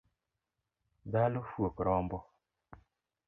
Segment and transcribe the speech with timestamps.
[1.11, 2.17] Dhalo fuok rombo